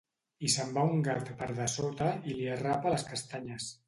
I 0.47 0.47
se’n 0.51 0.71
va 0.77 0.85
un 0.93 1.03
gat 1.07 1.29
per 1.41 1.49
dessota 1.59 2.07
i 2.31 2.35
li 2.39 2.47
arrapa 2.55 2.95
les 2.95 3.07
castanyes. 3.11 3.69